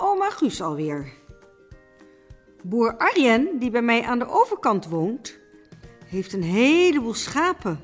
[0.00, 1.12] oma Guus alweer.
[2.62, 5.38] Boer Arjen, die bij mij aan de overkant woont,
[6.06, 7.80] heeft een heleboel schapen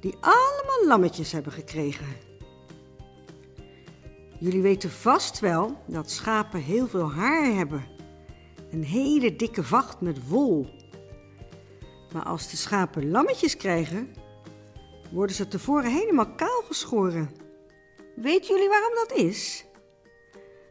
[0.00, 2.06] die allemaal lammetjes hebben gekregen.
[4.38, 7.84] Jullie weten vast wel dat schapen heel veel haar hebben.
[8.70, 10.66] Een hele dikke vacht met wol.
[12.12, 14.14] Maar als de schapen lammetjes krijgen,
[15.12, 17.30] worden ze tevoren helemaal kaal geschoren.
[18.16, 19.65] Weet jullie waarom dat is?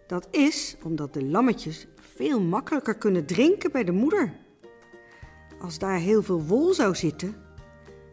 [0.08, 4.34] Dat is omdat de lammetjes veel makkelijker kunnen drinken bij de moeder.
[5.62, 7.36] Als daar heel veel wol zou zitten,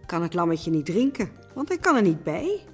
[0.06, 2.64] kan het lammetje niet drinken, want hij kan er niet bij.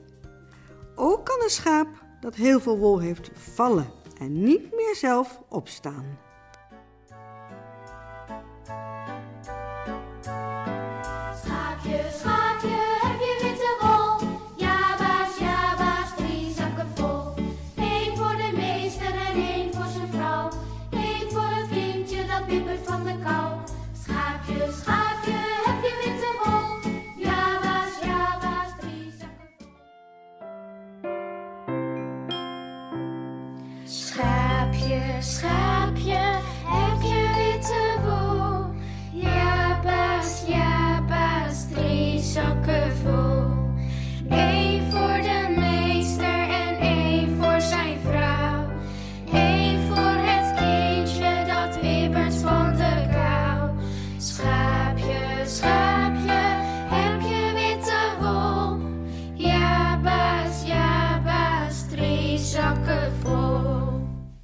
[0.94, 1.88] Ook kan een schaap
[2.20, 3.86] dat heel veel wol heeft vallen
[4.18, 6.27] en niet meer zelf opstaan.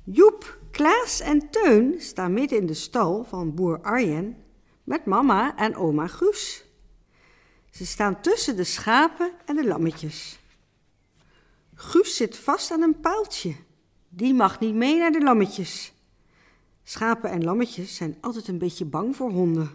[0.07, 4.37] Joep, Klaas en Teun staan midden in de stal van boer Arjen
[4.83, 6.65] met mama en oma Guus.
[7.71, 10.39] Ze staan tussen de schapen en de lammetjes.
[11.75, 13.55] Guus zit vast aan een paaltje.
[14.09, 15.93] Die mag niet mee naar de lammetjes.
[16.83, 19.71] Schapen en lammetjes zijn altijd een beetje bang voor honden.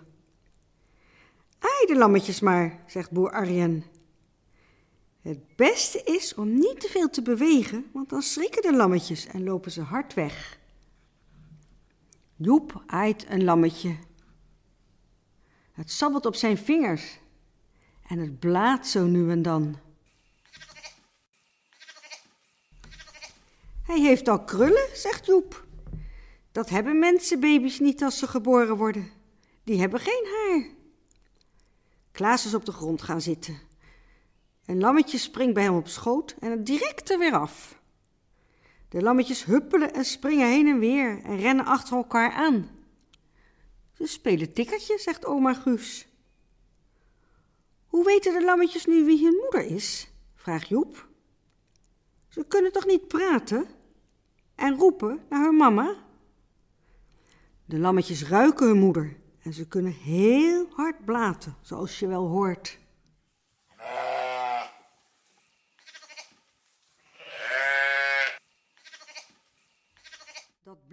[1.60, 3.84] Ai de lammetjes maar, zegt boer Arjen.
[5.22, 9.44] Het beste is om niet te veel te bewegen, want dan schrikken de lammetjes en
[9.44, 10.60] lopen ze hard weg.
[12.36, 13.96] Joep aait een lammetje.
[15.72, 17.20] Het sabbelt op zijn vingers
[18.08, 19.78] en het blaat zo nu en dan.
[23.84, 25.66] Hij heeft al krullen, zegt Joep.
[26.52, 29.12] Dat hebben mensenbaby's niet als ze geboren worden.
[29.64, 30.68] Die hebben geen haar.
[32.12, 33.69] Klaas is op de grond gaan zitten.
[34.70, 37.82] Een lammetje springt bij hem op schoot en het direct er weer af.
[38.90, 42.70] De lammetjes huppelen en springen heen en weer en rennen achter elkaar aan.
[43.94, 46.08] Ze spelen tikkertje, zegt oma Guus.
[47.86, 50.12] Hoe weten de lammetjes nu wie hun moeder is?
[50.36, 51.08] vraagt Joep.
[52.28, 53.68] Ze kunnen toch niet praten
[54.56, 55.96] en roepen naar hun mama?
[57.66, 62.80] De lammetjes ruiken hun moeder en ze kunnen heel hard blaten, zoals je wel hoort.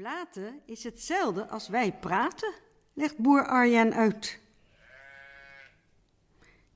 [0.06, 2.52] Blaten is hetzelfde als wij praten,
[2.92, 4.40] legt boer Arjan uit.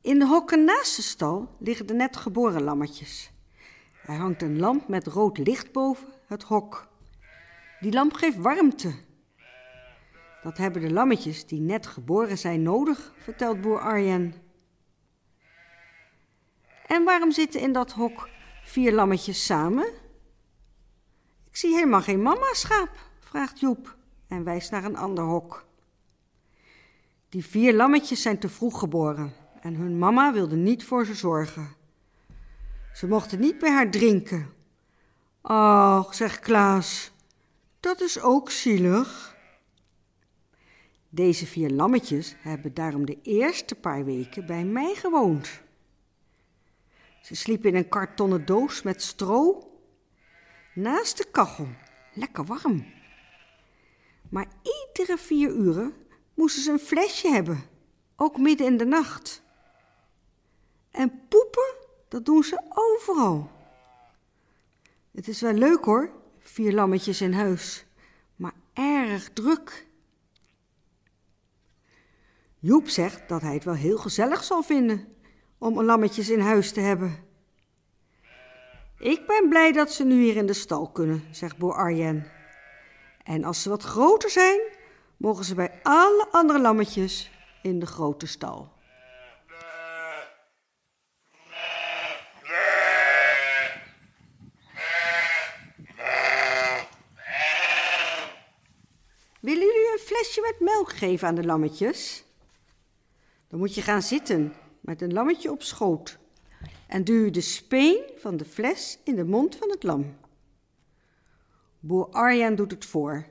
[0.00, 3.30] In de hokken naast de stal liggen de net geboren lammetjes.
[4.06, 6.88] Er hangt een lamp met rood licht boven het hok.
[7.80, 8.94] Die lamp geeft warmte.
[10.42, 14.34] Dat hebben de lammetjes die net geboren zijn nodig, vertelt boer Arjen.
[16.86, 18.28] En waarom zitten in dat hok
[18.62, 19.86] vier lammetjes samen?
[21.50, 23.96] Ik zie helemaal geen mama-schaap, vraagt Joep
[24.28, 25.66] en wijst naar een ander hok.
[27.28, 31.68] Die vier lammetjes zijn te vroeg geboren en hun mama wilde niet voor ze zorgen.
[32.92, 34.52] Ze mochten niet bij haar drinken.
[35.40, 37.12] Ach, zegt Klaas,
[37.80, 39.36] dat is ook zielig.
[41.08, 45.60] Deze vier lammetjes hebben daarom de eerste paar weken bij mij gewoond.
[47.22, 49.70] Ze sliepen in een kartonnen doos met stro
[50.74, 51.68] naast de kachel,
[52.14, 52.98] lekker warm.
[54.30, 55.94] Maar iedere vier uren
[56.34, 57.62] moesten ze een flesje hebben,
[58.16, 59.42] ook midden in de nacht.
[60.90, 61.74] En poepen,
[62.08, 63.50] dat doen ze overal.
[65.10, 67.86] Het is wel leuk hoor, vier lammetjes in huis,
[68.36, 69.88] maar erg druk.
[72.58, 75.08] Joep zegt dat hij het wel heel gezellig zal vinden
[75.58, 77.28] om lammetjes in huis te hebben.
[78.98, 82.39] Ik ben blij dat ze nu hier in de stal kunnen, zegt boer Arjen.
[83.22, 84.60] En als ze wat groter zijn,
[85.16, 87.30] mogen ze bij alle andere lammetjes
[87.62, 88.78] in de grote stal.
[100.10, 102.24] flesje met melk geven aan de lammetjes?
[103.48, 106.18] Dan moet je gaan zitten met een lammetje op schoot
[106.86, 110.16] en duw de speen van de fles in de mond van het lam.
[111.80, 113.26] Boer Arjan doet het voor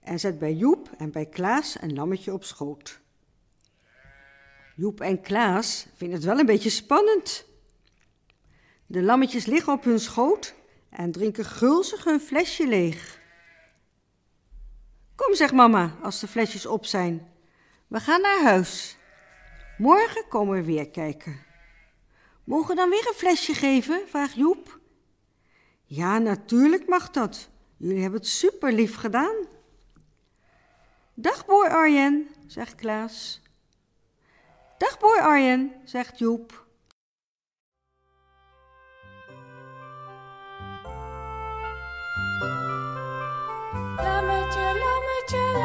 [0.00, 3.00] en zet bij Joep en bij Klaas een lammetje op schoot.
[4.76, 7.44] Joep en Klaas vinden het wel een beetje spannend.
[8.86, 10.54] De lammetjes liggen op hun schoot
[10.90, 13.20] en drinken gulzig hun flesje leeg.
[15.14, 17.30] Kom, zegt mama, als de flesjes op zijn.
[17.86, 18.96] We gaan naar huis.
[19.78, 21.40] Morgen komen we weer kijken.
[22.44, 24.02] Mogen we dan weer een flesje geven?
[24.08, 24.80] vraagt Joep.
[25.84, 27.50] Ja, natuurlijk mag dat.
[27.82, 29.34] Jullie hebben het super lief gedaan.
[31.14, 33.40] Dag, boy Arjen, zegt Klaas.
[34.78, 36.66] Dag, boy Arjen, zegt Joep.
[43.96, 45.58] Lammetje, lammetje,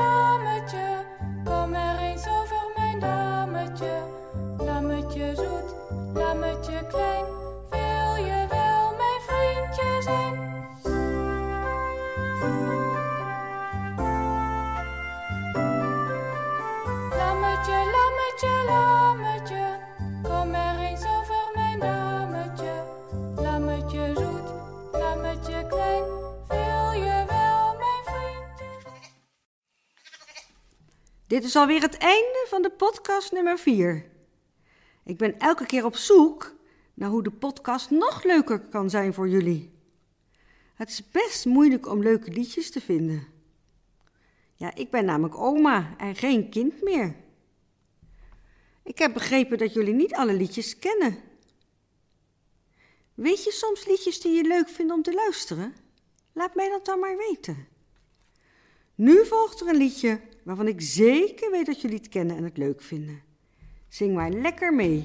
[31.38, 34.10] Dit is alweer het einde van de podcast nummer 4.
[35.04, 36.56] Ik ben elke keer op zoek
[36.94, 39.72] naar hoe de podcast nog leuker kan zijn voor jullie.
[40.76, 43.28] Het is best moeilijk om leuke liedjes te vinden.
[44.56, 47.16] Ja, ik ben namelijk oma en geen kind meer.
[48.84, 51.18] Ik heb begrepen dat jullie niet alle liedjes kennen.
[53.14, 55.76] Weet je soms liedjes die je leuk vindt om te luisteren?
[56.34, 57.68] Laat mij dat dan maar weten.
[58.98, 62.58] Nu volgt er een liedje waarvan ik zeker weet dat jullie het kennen en het
[62.58, 63.22] leuk vinden.
[63.90, 65.04] Zing maar lekker mee.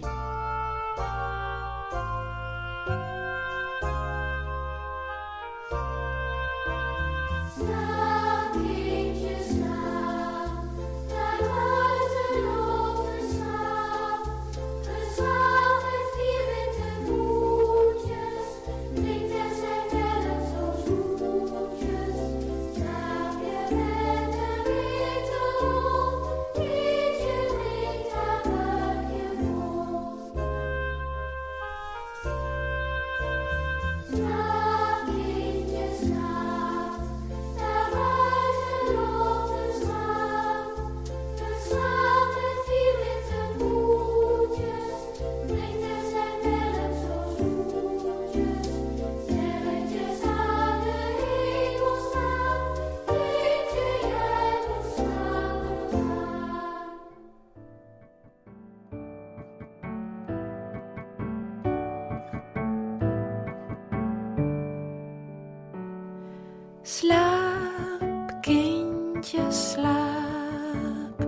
[66.84, 71.26] Slaap, kindje, slaap.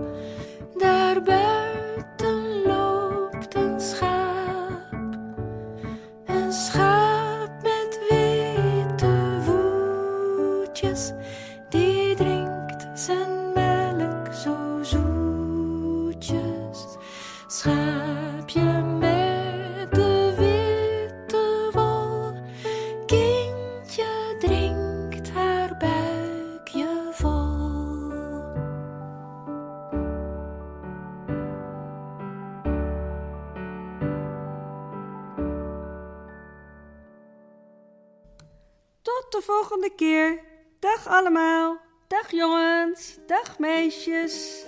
[0.77, 5.17] Daar buiten loopt een schaap.
[6.25, 11.11] Een schaap met witte voetjes.
[11.69, 13.34] Die drinkt zijn
[39.29, 40.43] Tot de volgende keer.
[40.79, 41.77] Dag allemaal.
[42.07, 43.17] Dag jongens.
[43.27, 44.65] Dag meisjes.